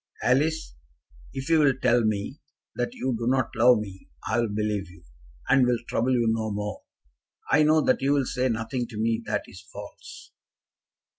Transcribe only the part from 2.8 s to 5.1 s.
you do not love me, I will believe you,